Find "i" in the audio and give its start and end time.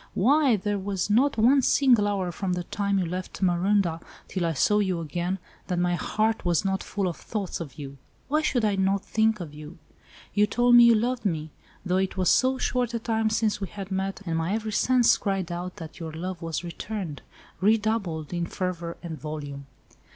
4.47-4.53, 8.65-8.75